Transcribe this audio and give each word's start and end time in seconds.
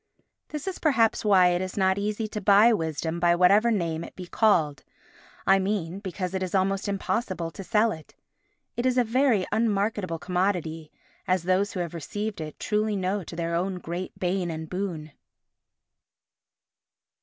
This 0.47 0.67
is 0.67 0.79
perhaps 0.79 1.23
why 1.23 1.49
it 1.49 1.61
is 1.61 1.77
not 1.77 1.99
easy 1.99 2.27
to 2.29 2.41
buy 2.41 2.73
Wisdom 2.73 3.19
by 3.19 3.35
whatever 3.35 3.69
name 3.69 4.03
it 4.03 4.15
be 4.15 4.25
called—I 4.25 5.59
mean, 5.59 5.99
because 5.99 6.33
it 6.33 6.41
is 6.41 6.55
almost 6.55 6.87
impossible 6.87 7.51
to 7.51 7.63
sell 7.63 7.91
it. 7.91 8.15
It 8.75 8.87
is 8.87 8.97
a 8.97 9.03
very 9.03 9.45
unmarketable 9.51 10.17
commodity, 10.17 10.91
as 11.27 11.43
those 11.43 11.73
who 11.73 11.81
have 11.81 11.93
received 11.93 12.41
it 12.41 12.57
truly 12.59 12.95
know 12.95 13.23
to 13.23 13.35
their 13.35 13.53
own 13.53 13.75
great 13.77 14.17
bane 14.17 14.49
and 14.49 14.67
boon. 14.67 15.11